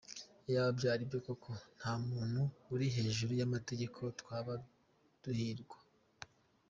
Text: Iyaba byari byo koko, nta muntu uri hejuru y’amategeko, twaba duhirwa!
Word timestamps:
Iyaba 0.47 0.71
byari 0.79 1.03
byo 1.09 1.19
koko, 1.25 1.49
nta 1.77 1.93
muntu 2.07 2.41
uri 2.73 2.85
hejuru 2.95 3.31
y’amategeko, 3.39 3.99
twaba 4.19 4.53
duhirwa! 5.21 5.77